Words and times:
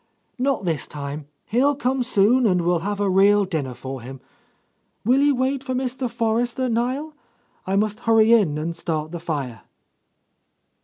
"Not 0.39 0.65
this 0.65 0.87
time. 0.87 1.27
He'll 1.45 1.75
come 1.75 2.01
soon, 2.01 2.47
and 2.47 2.61
we'll 2.61 2.79
have 2.79 2.99
a 2.99 3.07
real 3.07 3.45
dinner 3.45 3.75
for 3.75 4.01
him. 4.01 4.19
Will 5.05 5.19
you 5.21 5.35
wait 5.35 5.63
for 5.63 5.75
Mr. 5.75 6.09
Forrester, 6.09 6.67
Niel? 6.69 7.13
I 7.67 7.75
must 7.75 7.99
hurry 7.99 8.33
in 8.33 8.57
and 8.57 8.75
start 8.75 9.11
the 9.11 9.19
fire." 9.19 9.61